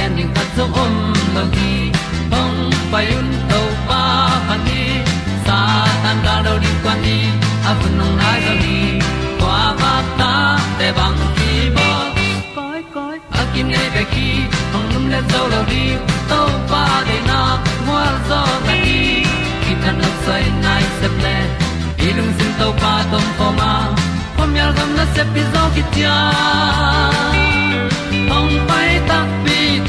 [0.00, 0.94] gen ding khat zo om
[1.34, 1.72] lo gi
[2.32, 2.58] hong
[2.92, 4.02] pai un to pa
[4.48, 4.82] pa ni
[5.46, 5.58] sa
[6.02, 7.16] tan da do di kwan ni
[7.70, 8.78] a bu nong nai zo ni
[9.40, 10.32] kwa ba ta
[10.78, 11.88] te bang ki bo
[12.56, 14.28] koi koi a kim nei be ki
[14.72, 15.84] hong lum le zo lo di
[16.30, 16.40] to
[16.70, 17.40] pa de na
[17.88, 19.00] mo zo ta ni
[19.64, 21.36] ki tan nok sai nai se ple
[22.06, 23.72] ilung sin to pa tom ko ma.
[24.36, 26.16] Pom yal gam na se pi zo ki tia
[28.32, 29.18] hong pai ta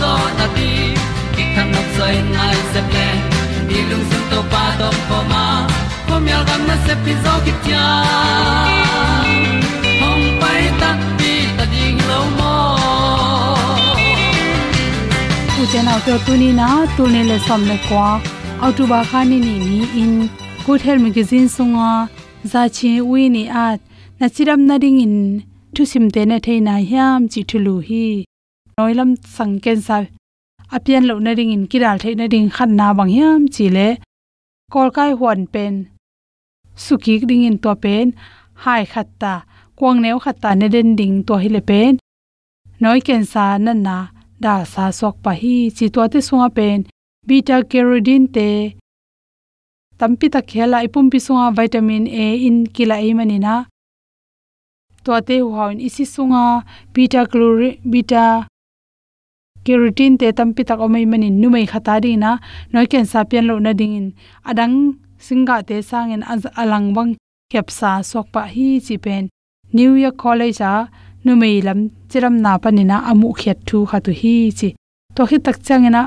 [0.00, 0.68] zo na ti
[1.34, 3.08] ki kan nok sai nai se ple
[3.68, 5.44] ni lung sun to pa to pa ma.
[6.08, 7.84] Ko myal gam na se pi zo ki tia
[10.00, 12.54] hom pai ta ti ta ding lo mo
[15.60, 18.08] u chen auto tuni na tu ne le som le kwa
[18.64, 20.12] auto ba khani ni ni in.
[20.66, 21.90] Good health magazine sunga
[22.52, 23.80] za chi wi ni at
[24.20, 25.16] na chiram na ding in
[25.74, 28.06] thu sim te na the na hiam chi thulu hi
[28.76, 30.04] noilam sangken sa
[30.76, 33.88] apian lo na ring in kiral theina ring khan na bang yam chi le
[34.72, 35.74] kol kai huan pen.
[36.84, 38.06] Suki ding in to pen.
[38.62, 39.34] Hai khatta.
[39.78, 41.92] Kwang neu khatta ne den ding to hi le pen.
[42.82, 43.96] Noi ken sa na na.
[44.44, 46.78] Da sa sok pa hi chi to te sunga pen.
[47.28, 48.48] Beta carotene te.
[49.98, 53.54] Tampi ta khela ipum pi sunga vitamin a in kila e manina
[55.04, 56.44] to te huain isi sunga.
[56.94, 58.24] Beta chlori beta
[59.66, 62.30] carotene te tampi tak omai manin numai khata ri na
[62.72, 64.06] noi ken sa pian lo na ding in.
[64.50, 64.74] Adang
[65.26, 66.22] singa te sangin
[66.62, 67.10] alang bang
[67.52, 69.24] khepsa sok pa hi chi pen.
[69.76, 70.74] New year college a
[71.24, 71.80] numei lam
[72.10, 74.68] chiram na panina amu khet thu kha tu hi chi.
[75.16, 76.02] To hi tak changena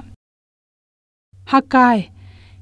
[1.52, 2.00] hakai.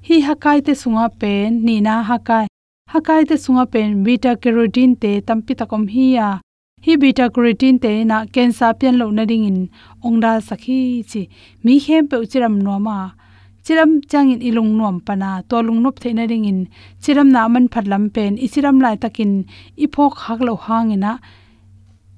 [0.08, 2.46] Hi hakai te sunga pen ni na hakai.
[2.94, 6.30] Hakai te sunga pen beta carotene te tampi takom hi ya
[6.86, 9.60] hi beta creatine te na cancer pian lo na ding in
[10.08, 10.80] ongda sakhi
[11.12, 11.22] chi.
[11.64, 12.98] Mi hem pe chiram no ma
[13.66, 16.60] chiram changin ilung nom pana to lung nop theina ring in
[17.04, 18.38] chiram na man phatlam pen.
[18.46, 19.32] I chiram lai takin.
[19.84, 21.12] I phok hak lo hangina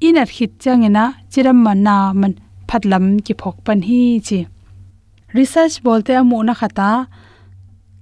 [0.08, 2.34] inat khit changena chiram manna man
[2.70, 4.40] phatlam ki phok pan hi chi.
[5.38, 6.92] Research bolte amu na khata.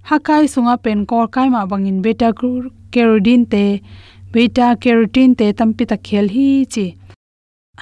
[0.10, 2.02] Hakai sunga pen kor kai ma bangin.
[2.02, 2.34] Beta
[2.94, 3.64] carotene te
[4.38, 6.86] beta carotene te tampi ta khel hi chi.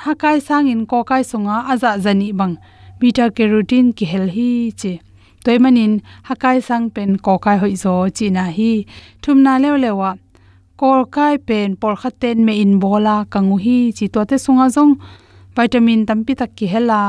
[0.03, 2.53] Hakai sangin ko kai sunga aza zani bang.
[2.99, 4.91] Beta carotene ki hel hi chi.
[5.43, 5.93] Toy manin,
[6.27, 8.71] hakai sang pen ko kai hoi zo chi na hi.
[9.21, 10.11] Thumna lew lewa.
[10.79, 14.05] Kor kai pen por khaten me in bola kangu hi chi.
[14.13, 14.93] To te sunga zong.
[15.55, 17.01] Vitamin tampi tak ki hela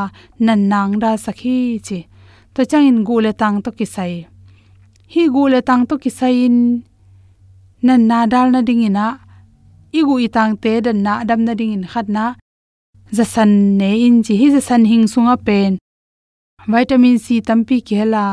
[0.47, 1.99] nan nang da sakhi chi.
[2.55, 4.27] To chang in gule tang to kisai
[5.13, 6.59] hi gule tang to kisai in
[7.87, 9.07] nan na dal na ding ina
[9.99, 12.25] igu itang te dan na dam na ding in khat na.
[13.17, 15.73] Za san ne in chi hi za san hing sunga pen.
[16.73, 18.25] Vitamin c tampi khela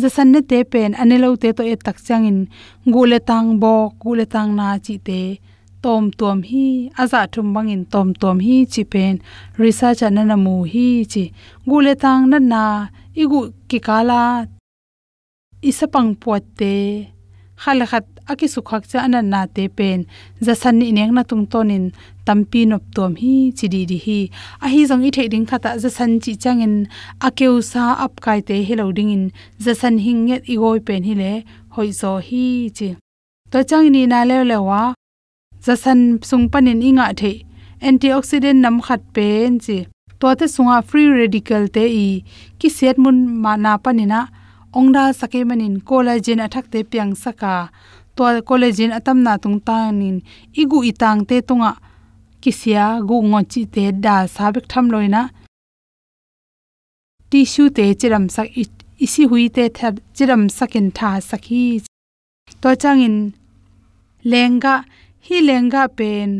[0.00, 2.38] za san ne te pen anelo te to e tak changin
[2.92, 5.22] gule tang bo gule tang na chi te.
[5.82, 6.66] Tom tom hi,
[7.00, 9.14] aza thum bangin tom tom hi chi pen.
[9.62, 11.24] Research anana mu hi chi.
[11.68, 12.64] Gule tang na na.
[13.22, 14.22] Igu ki kala.
[15.68, 16.76] Isapang pote
[17.62, 19.98] khala khat aki sukhak cha anan na te pen.
[20.46, 21.84] Za san ni neng na tung tonin
[22.26, 24.18] tampi nop tom hi chidi di hi.
[24.64, 26.74] A hi zong i the thading khata, za san chi changin
[27.26, 29.24] akeu sa ap kai te hello ding in.
[29.64, 31.32] Za san hing nget i goi pen hi le
[31.74, 32.44] hoi zo hi
[32.76, 32.88] chi.
[33.50, 34.82] To chang ni na le le wa,
[35.66, 37.32] za san sung panin inga the
[37.88, 39.78] antioxidant nam khat pen chi.
[40.20, 42.08] To te sunga free radical te i.
[42.58, 44.20] Ki set mun ma na panina
[44.78, 47.70] ongda sake manin collagen athak te piang saka.
[48.16, 50.16] To collagen atam na tung ta nin
[50.60, 51.72] igu itang te tunga
[52.42, 55.22] kisia gu ngo chi te da sabek tham loina.
[57.30, 58.48] Tissue te chiram sak
[59.04, 61.64] isi hui te thar chiram sakin tha sakhi
[62.60, 63.16] to changin
[64.32, 64.74] lenga,
[65.26, 66.30] hi lenga pen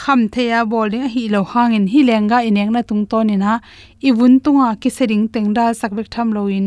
[0.00, 1.84] kham theya bowling hi lo hangin.
[1.92, 3.52] Hi lenga ineng na tung to ni na
[4.08, 6.66] ibun tunga kisering tengda sakbek tham loin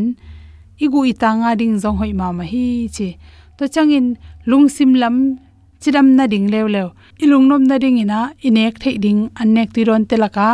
[0.83, 3.09] igu itanga ding zong hoi ma ma hi che
[3.57, 4.07] to changin
[4.49, 5.39] lungsim lam,
[5.81, 6.89] chidam na ding lew lew
[7.23, 10.49] ilung nom na ding ina, inek thei ding anek ti ron telaka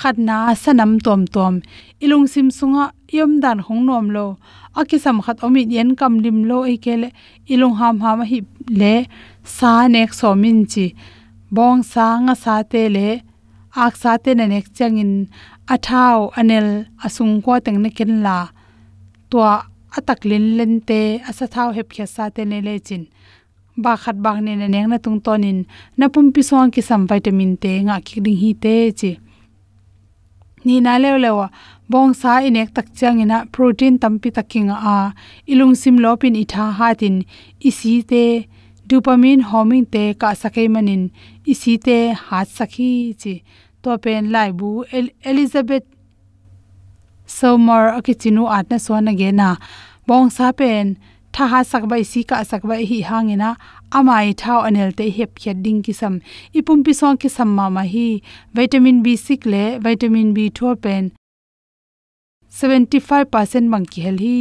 [0.00, 1.54] khatna sanam tom tom.
[2.04, 2.84] Ilung sim sunga,
[3.18, 4.26] yom dan hong nom lo.
[4.78, 7.08] Akisam khat omi yen kam lim lo e kele.
[7.52, 8.38] Ilung ham ha ma hi
[8.80, 8.94] le,
[9.56, 10.86] sa nek so min chi.
[11.54, 13.08] Bong sa nga sa te le,
[13.84, 15.12] ak sa te na nek changin
[15.74, 16.68] athao anel
[17.04, 18.38] asung ko teng ne ken la
[19.30, 19.52] tua
[19.96, 23.02] atak lin len te asa thau hep khya sa te ne le chin.
[23.82, 25.58] Ba khat bang ne neng na tung tonin
[25.98, 29.12] na pum pi song ki sam vitamin te nga ki ding hi te chi.
[30.64, 31.46] Ni na le lewa,
[31.90, 34.96] bong sa inek tak chang ina protein tampi takinga a.
[35.52, 36.34] Ilung sim lopin
[37.00, 37.16] tin.
[37.68, 38.24] I si te
[38.88, 41.02] dopamine homing te ka sakai manin.
[41.52, 43.34] Isi te ha sakhi chi.
[43.82, 44.84] To pen lai bu
[45.30, 45.86] elizabeth
[47.36, 49.48] somar akichinu atna suana ge na
[50.08, 50.96] bong sa pen
[51.38, 53.50] tha ha sak bai si ka sak bai hi hangena.
[53.98, 56.14] Amai thau anel te hep khe ding ki sam
[56.58, 58.08] ipum pi song ki sam ma ma hi.
[58.58, 61.04] Vitamin b6 le, vitamin b12 pen.
[62.50, 64.36] 75% mang ki hel hi.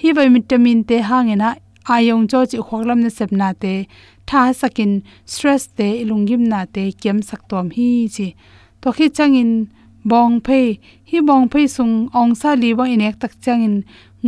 [0.00, 1.50] Hi vitamin te hangena.
[1.94, 3.74] Ayong cho chi khoklam na sepna te.
[4.28, 4.92] Tha sakin
[5.26, 8.28] stress te ilungim na te kem sak tom hi chi.
[8.82, 9.50] To khi changin
[10.10, 10.68] bong phei
[11.10, 13.76] hi bong phei sung ong sa li wa inek tak changin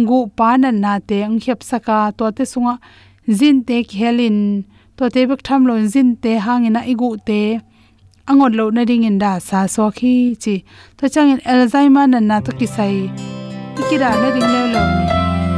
[0.03, 2.75] ngu pa na na te ang khep saka to te sunga
[3.39, 4.39] zin te khelin
[4.97, 7.43] to te bek tham lo zin te hangina igu te.
[8.31, 10.13] Angot lo na ring in da sa so khi
[10.43, 10.55] chi.
[10.97, 12.97] To changin alzheimer na na to ki sai.
[13.81, 15.05] Ikira na ring le lo ni.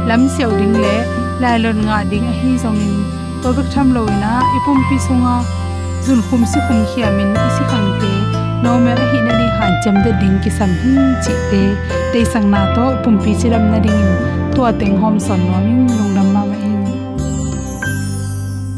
[0.07, 0.95] Lam siau ding le,
[1.41, 2.97] lai lon nga ding a hi zong in.
[3.41, 5.35] To bek tham lo na ipum pi sunga.
[6.05, 8.11] Zun khum si khum khiamin isi khang te.
[8.63, 11.61] No me hi na ni han cham de ding ki sam hi chi te
[12.11, 14.07] te sang na to pum pi chiram na ding
[14.55, 16.87] to ateng hom son no mi lung lam ma mai ong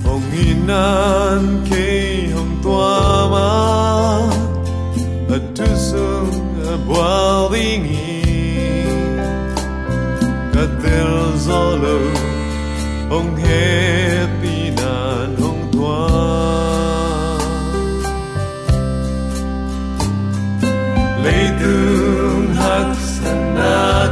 [0.06, 1.88] hong inan ke
[2.36, 2.94] hong tua
[3.34, 3.48] ma.
[5.36, 6.36] A tu sung
[6.74, 7.14] a bwa
[7.54, 8.18] ding i
[10.54, 11.14] ka tel
[11.46, 11.98] zolo
[13.18, 13.99] ong he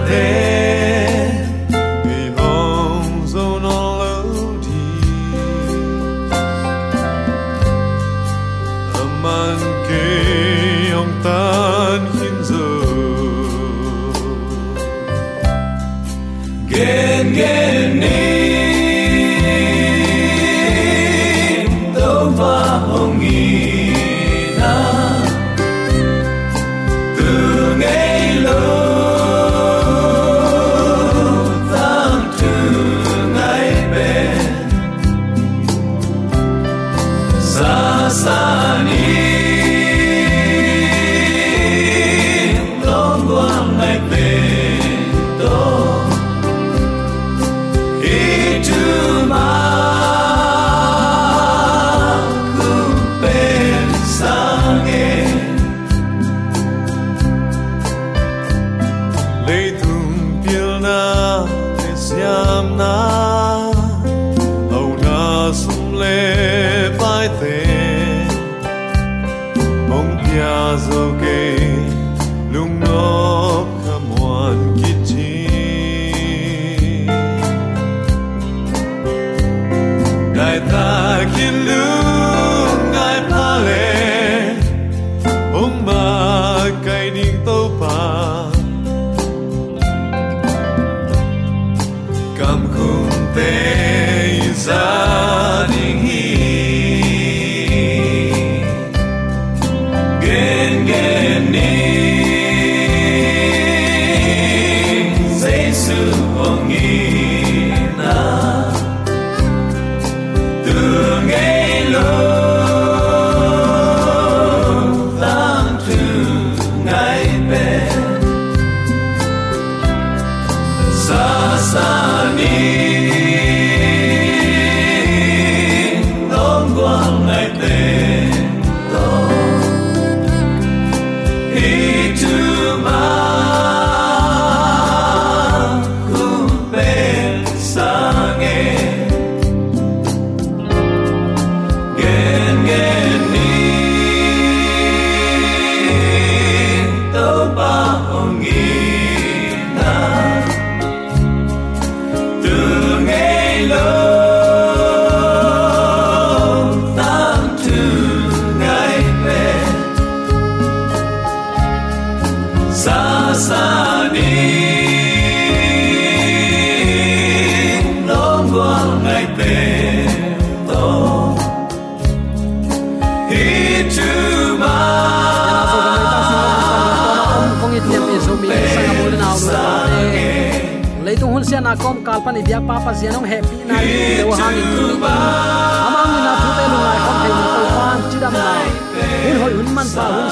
[0.07, 0.46] there.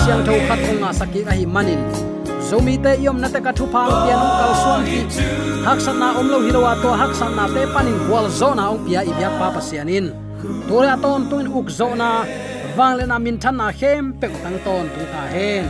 [0.05, 1.81] Siang tho khat ong nga saki hi manin.
[2.47, 4.99] Zomi te yom na te ka thu phang pian ong kal suam ki.
[5.65, 8.85] Hak san na om lo hilowa to, hak san na te panin wal zona ong
[8.85, 10.13] pia bia pa pa sianin
[10.67, 12.09] tora ton tuin uk zona
[12.77, 15.65] wang le na min than na hem, pe tang ton tu ta hen.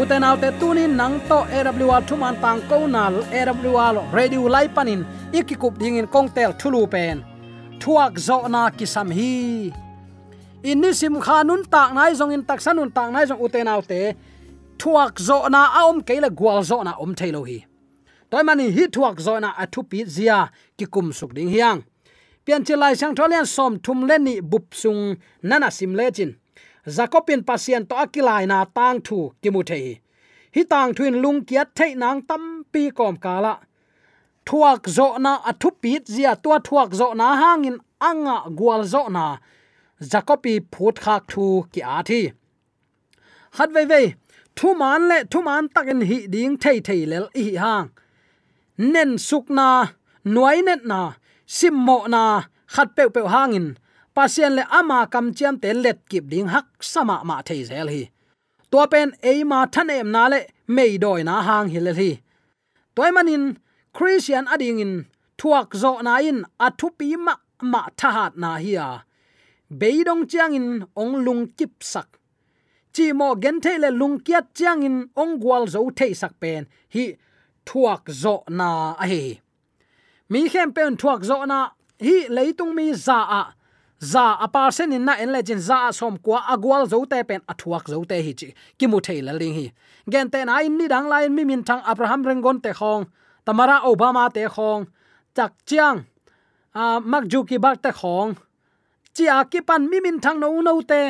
[0.00, 5.00] Uten autte tunin nang to awl thuman tang ko na awl radio lai panin
[5.38, 7.16] ikikup dingin kongtel thulu pen.
[7.80, 9.70] Thuak zo na kisam hi
[10.62, 14.14] inni sim khanun tak nai zong in tak sanun tak nai zong uten autte.
[14.78, 17.64] Thuak zo na aom keila gwal zo na om thailo hi.
[18.30, 21.84] Toy mani hi thuak zo na athu pi zia ki kum suk ding hiang.
[22.44, 26.30] Pian chilai sang tholian som thum len ni bup sung nana sim le chin.
[26.86, 30.00] Zakopin pasien to akilai na tang thu kimu thei.
[30.54, 33.54] Hi tang thuin lung kiat thei nang tam pi kom kala.
[34.46, 39.24] Thuak zo na athu pit zia tua thuak zo na hangin anga gwal zo na
[40.00, 42.30] jacobi phut khak thu ki a thi.
[43.56, 44.14] Hat ve ve
[44.56, 47.88] thu man le thu man takin hi ding thei thei lel hi hang
[48.92, 49.68] nen sukna
[50.34, 51.00] nuai net na
[51.56, 52.22] simmo na
[52.74, 53.66] khat pe pe hangin
[54.14, 58.02] pasien le ama kam chiam te let kip ding hak sama ma thei zel hi
[58.70, 60.40] to pen e ma than em na le
[60.76, 62.10] mei doi na hang hi le hi
[62.96, 63.44] toy manin
[63.96, 64.94] christian ading in
[65.38, 67.34] thuak zo na in athupi ma
[67.72, 69.09] ma thahat na hi a à
[69.70, 72.18] beidong chiang in ong lung kip sak.
[72.92, 76.66] Chi mo gen the le lung kiat chiang in ong gwal zo the sak pen.
[76.92, 77.16] Hi,
[77.64, 79.40] thuak zo na a hi
[80.28, 83.54] mi khem pen thuak zo na, hi, leitung mi za a.
[84.00, 87.86] Za apar sen in na en legend za som kwa agwal zo te pen athuak
[87.86, 88.54] zo te hi chi.
[88.78, 89.72] Ki mu thei la ling hi.
[90.08, 93.04] Gen te na in ni dang lain mi min thang abraham rengon te khong,
[93.44, 94.86] tamara obama te khong,
[95.36, 96.06] chak chiang,
[96.74, 98.34] a mak ju ki bak te khong
[99.14, 101.02] chi a ki pan mi min thang no no te.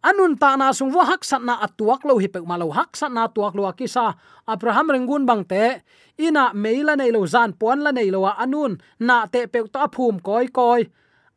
[0.00, 2.96] Anun ta na sung wo hak sat na atuak lo hi pe ma lo hak
[2.96, 4.16] sat na tuak lo ki sa.
[4.48, 5.84] Abraham rengun bang te
[6.16, 10.16] ina meila nei lo, zan pon la nei lo anun, na te pe to phum
[10.20, 10.88] koi koi.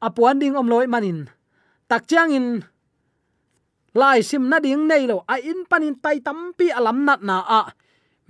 [0.03, 1.27] Apuan ding om loi manin.
[1.87, 2.47] Tak chiang in
[3.95, 7.61] lai sim na ding nei lo, a in panin tai tampi alam nat na a.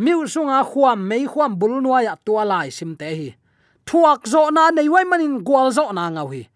[0.02, 3.30] Miu sunga khuam, mei khuam bul nuaya tua lai sim te hi.
[3.86, 6.53] Thuak zo na nei wai manin, gwal zo na ngau hi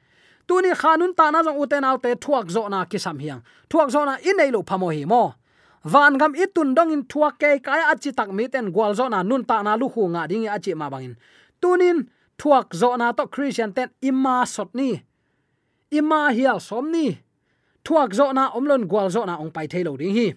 [0.48, 3.42] tuni khanun ta na jong uten autte thuak zo na kisam hiang.
[3.70, 5.36] Thuak zo na in nei lo phamo hi mo.
[5.84, 9.24] Van gam itun dong in thuak ke kai achi tak mi ten gwal zo na
[9.24, 11.16] nun ta na lu hu nga ding achi ma bangin
[11.62, 12.08] tunin
[12.40, 15.04] thuak zo na to christian ten imma sot ni.
[15.92, 17.08] Imma hial som ni.
[17.86, 20.28] Thuak zo na omlon gwal zo na ong pai thelo ding hi.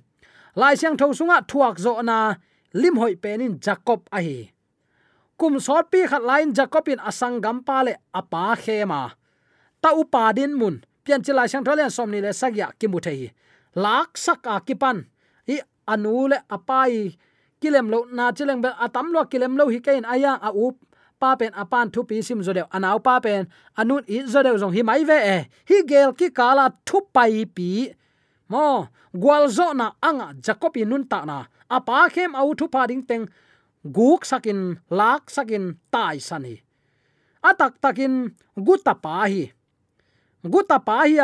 [0.57, 2.35] Lai siang tho sunga thuak zo na
[2.75, 4.51] lim hoi penin jacob a hi.
[5.39, 9.20] Kum sot pi khat lain jacobin asang gam pa le apa khema
[9.83, 10.85] ta upa din mun.
[11.05, 13.33] Pian chila sang tholen somni le sakya ki mu thei
[13.75, 14.97] lak sak a ki pan
[15.49, 15.57] hi
[15.93, 17.17] anu le apai
[17.61, 20.77] kilem lo na chileng bel atam lo kilem lo hi kain aya a up
[21.21, 22.67] pa pen apan thu pi sim zo deu.
[22.77, 23.41] Anau pa pen.
[23.81, 25.39] Anun i zo deu zong hi mai ve e.
[25.69, 27.69] Hi gel ki kala thu pai pi.
[28.53, 28.89] Mo,
[29.23, 31.39] gwal zo na anga jacobi nun ta na.
[31.77, 33.25] Apa khem au thu pa ding teng.
[33.97, 34.61] Guk sakin,
[34.99, 36.55] lak sakin, tai sani
[37.41, 39.53] atak takin guta pa hi
[40.45, 41.21] guta pa hi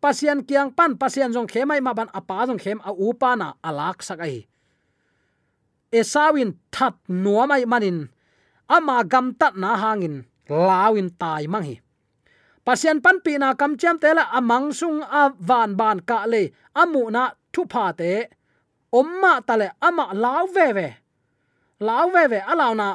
[0.00, 4.02] pasien kiang pan pasien jong khemai ma ban apa jong khem a upa na alak
[4.02, 4.50] sakai
[5.92, 8.08] esawin that nuamai manin.
[8.70, 10.26] Ama gam tat na hangin.
[10.48, 11.82] Lawin tai mang hi.
[12.64, 16.54] Pasien pan pi na kam cham tela amang sung a van ban ka le.
[16.74, 18.30] Amu na thu pha te.
[18.94, 20.88] Omma tale ama law ve ve.
[21.80, 22.88] Law ve ve alaw na.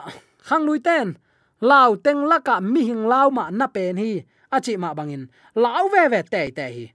[0.47, 1.19] Khang lui ten.
[1.59, 4.23] Law teng laka mi hing law ma na pen hi
[4.55, 5.23] achi ma bangin
[5.63, 6.85] lau ve ve te te hi.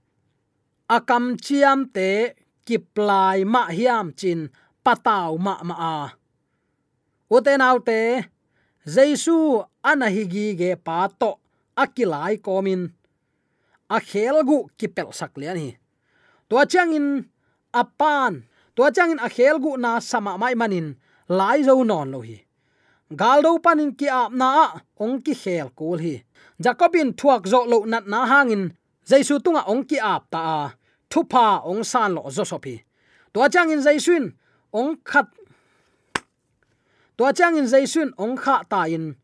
[0.95, 2.09] Akam chiam te
[2.65, 4.39] kiplai ma hiam chin
[4.85, 5.95] pataw ma ma a.
[7.35, 7.99] Uten autte
[8.93, 9.37] jesu
[9.89, 11.31] anahigi ge pa to
[11.83, 12.81] akilai komin
[13.95, 15.71] a khelgu kipel saklian hi.
[16.49, 17.07] To changin
[17.81, 18.33] apan
[18.75, 20.87] to changin a khelgu na sama mai manin
[21.37, 22.37] lai zo non lo hi.
[23.21, 24.49] Galdo panin ki ap na
[25.03, 26.15] ong ki khel kul hi
[26.63, 28.63] jacobin thuak zo lo nat na hangin,
[29.09, 30.61] jaisu tunga ong ki ap ta a,
[31.11, 32.75] thupa ong san lo zo sopi
[33.33, 34.33] to changin jaisun
[34.73, 35.27] ong khat.
[37.17, 39.15] To chang in jaisun ong kha ta in.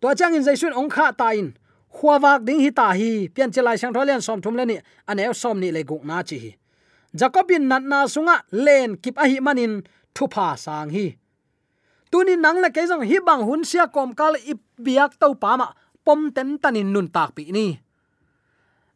[0.00, 1.52] To chang in jaisun ong kha ta in.
[1.92, 5.60] Huawak ding hi ta hi, pian chelai sang tholian som thum le ni ane som
[5.60, 6.56] ni le guk na chi hi.
[7.14, 9.82] Jacobin nat na sunga, len kip a hi manin,
[10.14, 11.18] thupa sang hi
[12.12, 15.56] tuni nang le ke jong hi bang hun sia kom kal ip biak to pa
[15.56, 15.66] ma,
[16.04, 17.66] pom ten tanin nun tak pi ni.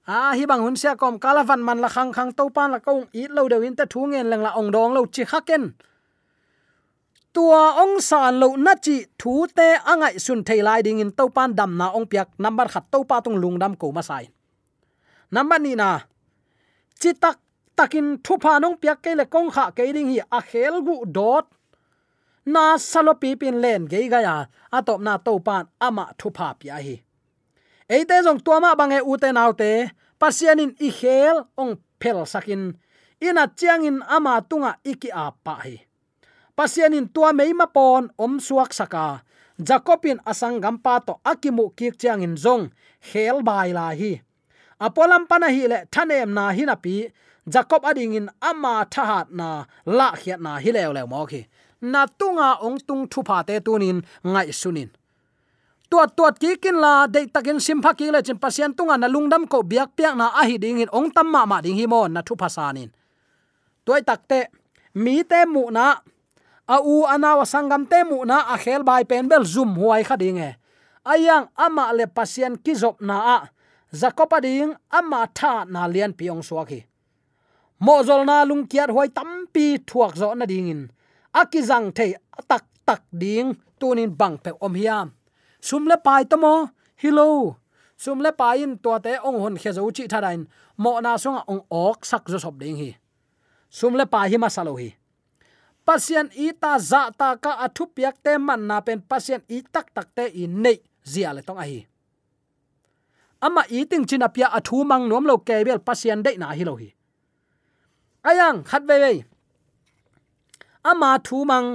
[0.06, 2.78] A hi bang hun sia kom kala van man la khang khang to pan la
[2.78, 5.64] kong i lo de win ta thu ngen leng la ong dong lo chi khaken
[7.34, 11.50] tua ong san lo na chi thu te angai sun thei lai ding in topan
[11.58, 14.24] dam na ong piak number khat to pa tung lung dam ko ma sai.
[15.34, 15.90] Number ni na,
[17.00, 17.36] chi tak
[17.76, 20.96] takin thu pa nong piak ke le kong kha ke ding hi a khel gu
[21.18, 21.44] dot
[22.52, 24.36] na salo pi pin len ge ga ya
[24.76, 26.96] atop na to pan ama thu pha pi a hi
[27.94, 29.70] eite jong tua ma bange u te nau te,
[30.20, 32.62] pasianin i khel ong phel sakin.
[33.26, 35.76] Ina chiangin ama tunga iki a pa hi
[36.56, 39.06] pasianin tua meima pon om suak saka.
[39.68, 42.64] Jacobin asang gampa to akimu kik chiang in zong
[43.08, 44.20] khel bai la hi
[44.80, 46.94] apolam pana hi le thanem na hi na pi
[47.48, 49.64] jacob ading in ama thahat na
[49.98, 51.40] la khiat na hi lew lew mo khi
[51.80, 54.88] na tunga ong tung thu pha te tunin ngai sunin.
[55.90, 59.46] Tuat tuat ki kin la de takin simpha ki le chin pasien tunga na lungdam
[59.46, 62.06] ko biak piak na a hi ding in ong tam ma ma ding hi mo
[62.08, 62.90] na thu phasanin
[63.86, 64.50] toy takte
[64.94, 65.86] mi te mu na,
[66.66, 70.16] a u anawa sangam te mu na a khel bai pen bel zoom huai kha
[70.22, 70.50] ding e.
[71.06, 73.38] Ayang ama le pasien ki zop na a
[74.00, 76.80] zakopa ding ama tha na lian piong suaki.
[77.84, 80.82] Mo zol na lung kiat huai tampi thuak zo na ding in
[81.40, 82.16] akizang thei
[82.48, 83.48] tak tak ding
[83.80, 85.12] tunin bang pe om hiam.
[85.60, 86.72] Sumle pai tomo
[87.02, 87.28] hilo
[88.02, 90.42] sumle pai in to te ong hon khe zo chi thadain
[90.82, 92.90] mo na sunga ong ok sak zo sop ding hi.
[93.78, 94.90] Sumle pai hi masalo hi.
[95.86, 100.08] Pasian ita za ta ka athu piak te man na pen pasien i tak tak
[100.16, 100.78] te i nei
[101.12, 101.80] zia le tong a hi.
[103.46, 106.64] Ama i ting chin apia athu mang nom lo ke bel pasian de na hi
[106.64, 106.88] lo hi.
[108.26, 109.12] Ayang khat ve ve
[110.90, 111.68] ama thu mang.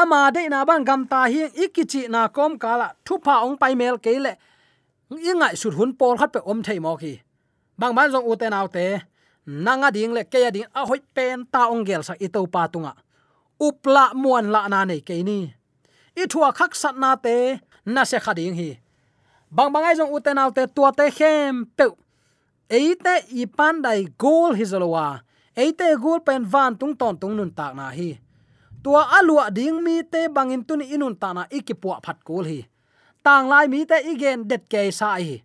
[0.00, 3.74] Ama de na bang gam ta hi ikichi na kom kala thu pa ong pai
[3.80, 4.32] mel ke le.
[5.30, 7.14] Ingai sut hun pol khat pe om thei mo ki.
[7.80, 8.86] Bang ban jong uten autte
[9.64, 12.62] nanga ding le ke ya ding a hoi pen ta ong gel sa ito pa
[12.72, 12.92] tunga.
[13.66, 15.38] Upla muan la na nei ke ni.
[16.22, 17.36] I thua khak sat na te,
[17.94, 18.70] na se khading hi.
[19.56, 21.84] Bang bangai jong uten autte tua te khem pe
[22.78, 25.20] eite i pan dai gol hizolowa
[25.56, 28.18] eite gul pen van tung ton tung nun tak na hi.
[28.82, 32.60] Tua alua ding mi te bangin tun inun ta na ikipua phat kul hi.
[33.24, 35.42] Tang lai mi te igen det ke sa hi.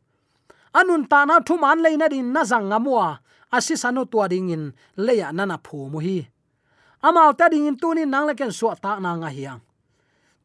[0.73, 3.19] Anun ta na thu an lein na din na zang amua
[3.51, 4.63] asi sanu tua ding in
[5.05, 6.27] leya nana phu mu hi.
[7.03, 9.61] Amal ta ding in tuni nang leken suwa ta na nga hiang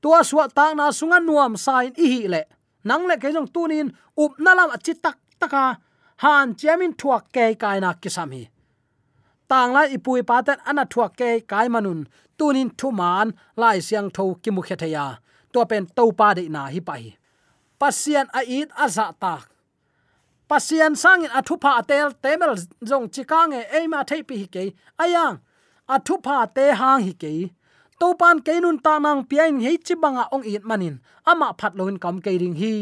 [0.03, 2.43] tua suwa ta na sunga nuam sain i hi le.
[2.85, 5.79] Nang le ke jong tunin up na lam achi tak taka.
[6.23, 8.43] Han chemin thuak ke kai na kisam hi
[9.53, 12.01] tang lai ipui paten ana thua ke kai manun.
[12.39, 13.27] Tunin thuman
[13.63, 15.07] lai siang tho ki mukhe thaya
[15.53, 17.03] to pen to pa de na hi pai
[17.81, 19.43] pasian a it a za tak
[20.49, 22.53] pasian sangin athupa atel temel
[22.89, 24.65] jong chikange eima theipi hi ke.
[25.03, 25.37] Ayang
[25.95, 27.33] athupa te hang hi ke.
[28.01, 30.97] To pan ke nun ta nang pian hei chi banga ong it manin.
[31.31, 32.75] Ama phat loin kam ke ring hi.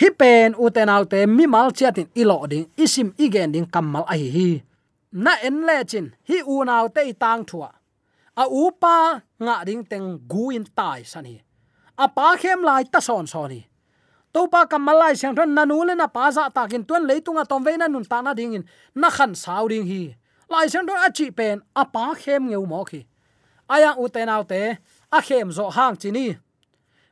[0.00, 4.50] Hi pen uten autte mi mal chatin ilo ding isim igen ding kamal hi hi
[5.12, 7.70] na en le chin, hi u nau te tang thua.
[8.36, 11.42] A u pa nga ding teng gu in tai sani
[11.98, 13.60] a pa khem lai ta son son hi
[14.32, 17.64] to pa kamalai sang thon nanu le na pa za ta kin tung leitunga tom
[17.64, 20.02] veina nun ta na ding in, na khan sau ding hi.
[20.48, 23.00] Lai sang thon a chi pen, a pa khem ngeu mo khi.
[23.68, 24.62] Aya u te nau te,
[25.16, 26.26] a khem zo hang chi ni.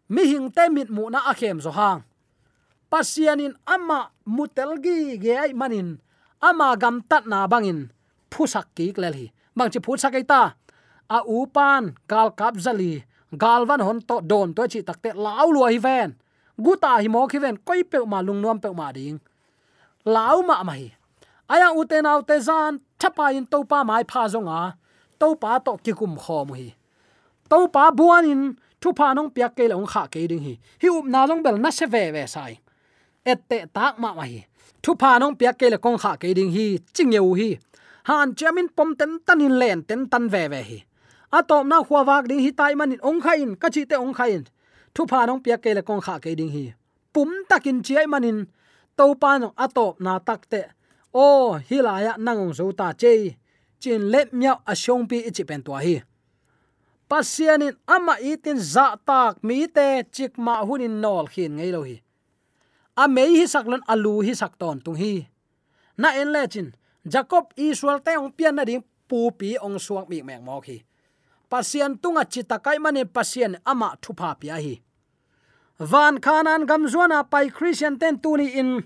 [0.08, 2.00] Mi hing te mit mu na a khem zo hang.
[2.90, 4.00] Pasianin ama
[4.36, 6.00] mutelgi ge ai manin
[6.40, 7.90] ama gam tat na bangin.
[8.30, 9.26] Phusak ki klel hi.
[9.56, 10.42] Bang chi phusak ai ta.
[11.16, 13.02] A upan kal kap zali
[13.42, 16.08] galvan hon to don to chi takte lau lu hi ven.
[16.64, 17.56] Guta hi mo khi ven.
[17.66, 19.18] Koi pe ma lung nuam pe ma ding.
[20.04, 20.88] Lau ma ma hi.
[21.50, 24.60] Aya u au te zan, thapa in to pa mai pha zonga
[25.20, 26.68] to pa to ki kum kho mu hi.
[27.50, 28.42] To pa buan in,
[28.80, 30.54] thu pa nong piak ke long kha ke ding hi.
[30.82, 32.52] Hi up na long bel na se ve ve sai
[33.24, 34.44] ette tak ma ma hi.
[34.82, 37.58] Thu pa nong pia ke le kong kha ke ding hi, ching yeu hi.
[38.08, 40.78] Han chamin pom ten tanin len ten tan ve ve hi.
[41.32, 44.42] Atom na khwa wak ding hi tai manin ong khain ka chi te ong khain
[44.94, 46.64] thu pha nong pia ke le kong kha ke ding hi.
[47.12, 48.38] Pum takin chiai manin
[48.96, 50.62] to pa no atop na tak te.
[51.12, 53.36] O hilaya nangong zo ta che
[53.80, 56.02] chin let miao a shong pi e ichi pen to hi.
[57.10, 61.96] Pasianin ama itin za tak mi te, chik ma hunin nol khin ngei lo hi
[63.00, 65.24] a mei hi saklan alu hi sak ton tung hi.
[65.96, 66.68] Na en le chin,
[67.08, 70.84] jacob israel te ong pian na ding pu pi ong suak mi mek mo khi.
[71.50, 74.74] Pasien tunga chita kai mane pasien ama thupa pia hi.
[75.80, 78.84] Van khanan gam zuana pai christian ten tuni in,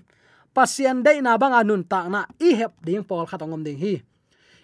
[0.55, 3.99] pasien dei na banga nun ta na i hep ding pol khat ongom ding hi.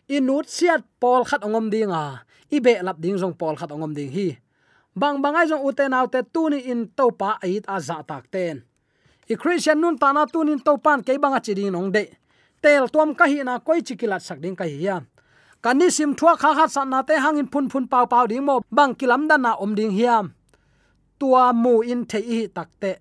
[0.08, 2.24] Inut siat pol khat ongom ding a,
[2.56, 4.40] i be lap ding jong pol khat ongom ding hi.
[4.96, 8.64] Bang bangai jong uten autte tuni in topa ait a za tak ten
[9.30, 12.06] i christian nun ta na tunin to pan ke banga chi ding nong de.
[12.62, 15.02] Tel tom ka hi na koi chikilat sak ding ka hi ya.
[15.64, 18.62] Kani sim thua kha kha san na te hangin phun phun pau pau ding mo,
[18.72, 20.34] bang kilam dan na om ding hiam
[21.22, 22.98] tua mu in the hi takte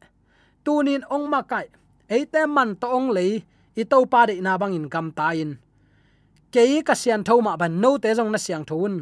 [0.65, 1.67] tunin ong ma kai.
[2.11, 3.45] Eite man to ong lei.
[3.81, 5.57] I to pa de na bang in kam ta in.
[6.53, 8.95] Ke ka sian tho ma ban no te jong na siang thun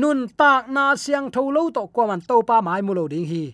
[0.00, 3.26] nun tak na siang tho lo to ko man to pa mai mu lo ding
[3.32, 3.44] hi.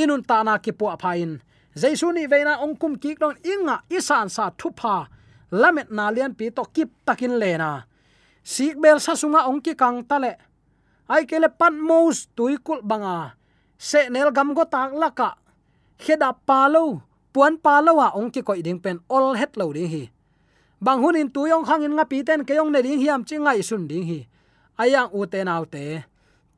[0.00, 1.32] Inun ta na ki po pha in
[1.82, 5.06] jaisu ni veina ong kum ki don inga isan sa thupa.
[5.54, 7.86] Lamet na lian pi to kip takin lena.
[8.44, 10.32] Sik bel sa sunga ong ki kang tale.
[11.08, 13.38] Ai kele pan mos tuikul banga.
[13.78, 15.40] Se nel gam go tak laka.
[15.96, 20.04] Kheda palo puan palo wa ong ki koi ding pen all het lo ding hi.
[20.84, 23.64] Bang hun in tuyong khang in nga pi ten ke yong ne ding hiam chingai
[23.64, 24.20] sun ding hi.
[24.78, 26.04] Ayang u te nau te.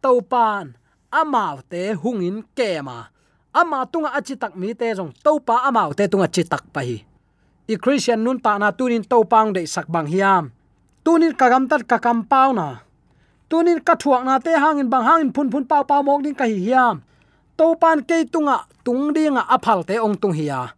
[0.03, 0.77] To pan
[1.13, 3.11] amau te hungin kema
[3.53, 6.81] ama tunga achi tak mi te jong to pa amau te tunga chi tak pa
[6.81, 7.05] hi.
[7.69, 10.51] I christian nun ta na tunin to pang de sak bang hiam.
[11.05, 12.83] Tunin kagam tat kakam pau na.
[13.51, 16.45] Tunin ka thuak na te hangin bang hangin phun phun pau pau mok ding ka
[16.45, 17.03] hi hiam.
[17.59, 20.75] To pan ke tunga tung dinga aphal te ong tung hiya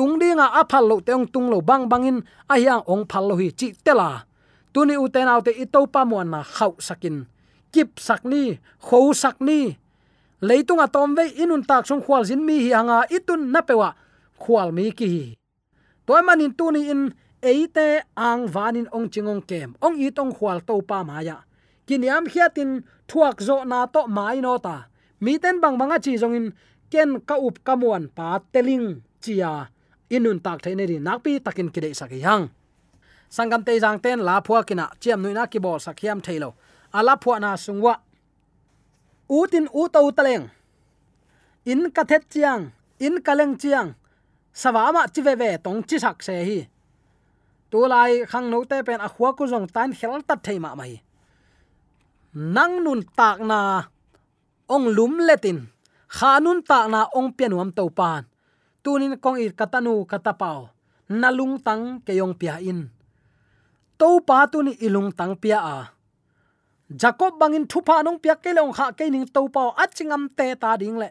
[0.00, 3.34] tung dinga aphal lo te ong tung lo bang bangin a hiang ong phal lo
[3.36, 4.24] hi chi tela
[4.72, 7.28] tuni uten autte i to pa mon na khau sakin.
[7.72, 9.76] Kip sakni khou sakni
[10.40, 13.94] leitunga tom ve inun tak song khwal jin mi hi anga itun na pewa.
[14.40, 15.24] Khwal mi ki hi.
[16.06, 19.76] Toy manin tuni in eite ang vanin ong chingong kem.
[19.84, 21.44] Ong itong khwal to pa maya
[21.90, 24.86] kiniam hiatin thuak zo na to mai no ta.
[25.20, 26.46] Mi ten bang banga chi jong in
[26.92, 29.66] ken ka up kamuan pa teling chia
[30.14, 32.48] inun tak thaine ri nakpi takin kide sak yang
[33.36, 34.86] sangam te jang ten la phua kina.
[35.02, 36.54] Chiam nuina ki bol sakhiam thailo
[36.94, 37.94] ala phua na sungwa
[39.38, 40.46] utin u to taleng
[41.64, 43.94] in ka thet chiang, in kaleng chiang.
[44.52, 46.58] Sawama chive ve tong chi sak se hi.
[47.70, 51.02] Tu lai khang no te pen a khwa ku jong tan khel ta theima mai.
[52.34, 53.82] Nang nun tak na
[54.74, 55.58] ong lum letin
[56.08, 58.22] khanun tak na ong pianuam to pan
[58.82, 60.70] tunin kong i katanu katapao
[61.20, 62.90] nalung tang keyong pia in.
[63.98, 65.78] To pa tu ni ilung tang pia a
[66.90, 70.76] jacob bangin thupa nong pia ke long kha ke ning to pa achingam te ta
[70.76, 71.10] ding le.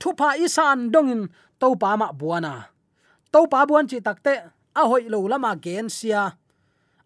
[0.00, 1.28] Thupa isan dongin
[1.60, 2.68] to pa ma buana.
[3.32, 4.34] To pa buan chi takte
[4.74, 6.36] a hoi lo lama gen sia.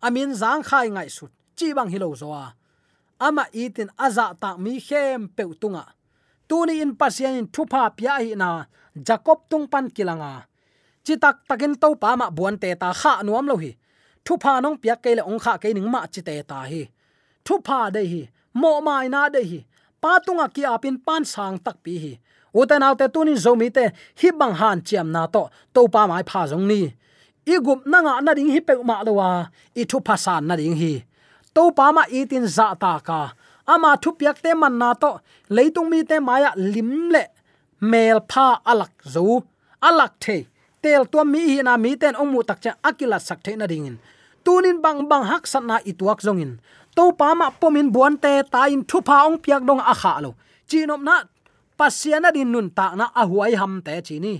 [0.02, 2.60] Amin zang khai ngai sut, chi bang hilo zoa
[3.20, 5.84] ama itin aza ta mi khem pe tunga.
[6.48, 8.64] Tuni in pasian in thupa pia hi na
[9.06, 10.32] jacob tung pan kilanga.
[11.04, 13.76] Chi tak takin to pa ma buan te ta kha nuam lo hi.
[14.24, 16.82] Thupa nong pia ke le ong kha ke ning ma chi te ta hi
[17.44, 18.22] thu pa de hi,
[18.60, 19.60] mo mai na de hi
[20.00, 22.12] pa tunga ki apin pan sang tak pi hi.
[22.58, 23.84] Uten autte tunin zomi te
[24.20, 25.42] hi bang han chiam na to
[25.74, 26.80] to pa mai pha jong ni.
[27.52, 29.28] I gup na nga na ding hi pe ma lo wa
[29.80, 30.92] i thu pha san na ding hi.
[31.54, 33.20] To pa ma i tin za ta ka,
[33.72, 35.10] ama thu piak te man na to,
[35.56, 37.24] leitung mi te maya lim le,
[37.90, 39.24] mel pha alak zo,
[39.88, 40.36] alak the
[40.82, 43.66] tel to mi hi na mi ten ong mu tak cha akila sak the na
[43.66, 43.96] ding in.
[44.44, 46.52] Tunin bang bang hak san na ituak zong in
[46.96, 50.20] to pa ma pomin buan te ta in thu pa ong piak dong a kha
[50.24, 50.30] lo.
[50.68, 51.14] Chinom na
[51.78, 54.34] pasiana din nun tak na a huai ham te chini.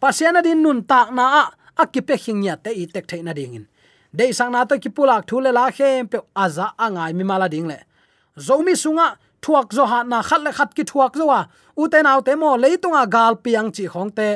[0.00, 1.42] Pasiana din nun tak na a
[1.82, 3.66] akipe hingya te i tek theina dingin
[4.16, 7.68] de sang na to ki pulak thule la khem pe aza angai mi mala ding
[7.68, 7.78] le.
[8.46, 11.40] Zomi sunga, thuak zo ha na khat le khat ki thuak zo wa.
[11.76, 14.28] U te naw te mo leitunga gal piang chi khong te.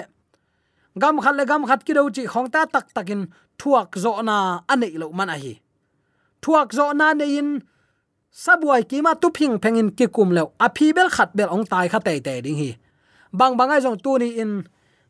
[1.00, 3.22] Gam khat le gam khat ki do chi khong ta tak takin
[3.60, 4.36] thuak zo na
[4.72, 5.54] anei lo man a hi
[6.42, 7.50] thuak zo na ne in.
[8.30, 10.52] Sabuai ki ma tu phing phengin ki kum leo.
[10.60, 12.70] A phi bel khat bel ong tai kha te te ding hi.
[13.32, 14.52] Bang bangai jong tu ni in.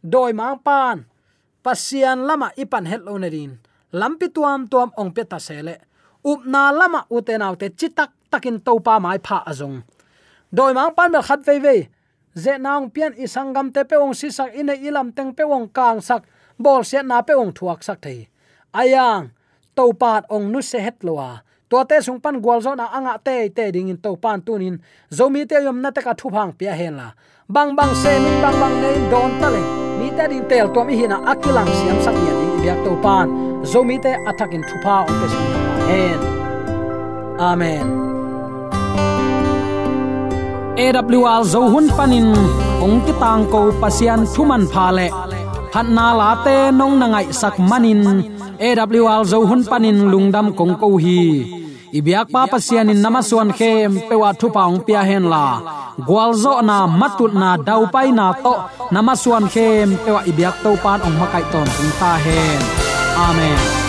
[0.02, 1.04] Doi mang pan.
[1.64, 3.60] Pasian lama ipan het lo nerin
[3.92, 5.76] lampi tuam tuam ong pe ta sele
[6.24, 9.82] up na lama utenaw te chitak takin topa mai pha azong
[10.56, 11.76] doi mang pan bel khat ve ve
[12.34, 16.22] ze naung pian isangam te pe ong sisak ine ilam teng pe ong kang sak.
[16.60, 18.28] Bol se na pe ong thuak sak thei.
[18.72, 19.32] Ayang
[19.74, 23.48] topat ong nu se het lowa to te sung pan gwal zo na anga te
[23.56, 24.76] te ding in topan tunin
[25.16, 27.08] zomi te yom na te ka thu phang pia hen la.
[27.54, 29.62] Bang bang se min bang bang nei don ta le.
[29.98, 33.26] Mi ta din tel to mi hina akilang siam sak ya ding biak topan
[33.70, 35.50] zomi te attacking thu pha ong pe sung
[35.88, 36.20] hen.
[37.50, 37.86] Amen.
[40.84, 42.28] AWR zo hun panin
[42.84, 45.06] ong ki tang ko pasian thuman pha le.
[45.72, 48.02] Phat na la te nong na ngai sak manin.
[48.60, 51.20] AWR zo hun panin lungdam kong ko hi.
[51.98, 55.46] Ibyak pa pasian in namaswan khem pewa thu paung pia hen la.
[56.06, 58.54] Gwalzo na matut na dau pai na to
[58.94, 61.68] namaswan khem pewa ibyak to pan ong makai ton
[62.00, 62.60] ta hen.
[63.26, 63.79] Amen.